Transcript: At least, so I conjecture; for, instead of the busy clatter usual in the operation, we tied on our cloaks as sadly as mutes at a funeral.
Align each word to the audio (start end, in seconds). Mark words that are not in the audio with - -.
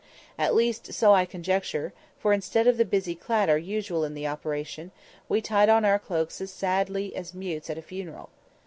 At 0.35 0.55
least, 0.55 0.93
so 0.93 1.13
I 1.13 1.25
conjecture; 1.25 1.93
for, 2.17 2.33
instead 2.33 2.65
of 2.65 2.77
the 2.77 2.85
busy 2.85 3.13
clatter 3.13 3.55
usual 3.59 4.03
in 4.03 4.15
the 4.15 4.25
operation, 4.25 4.89
we 5.29 5.41
tied 5.41 5.69
on 5.69 5.85
our 5.85 5.99
cloaks 5.99 6.41
as 6.41 6.49
sadly 6.49 7.15
as 7.15 7.35
mutes 7.35 7.69
at 7.69 7.77
a 7.77 7.83
funeral. 7.83 8.29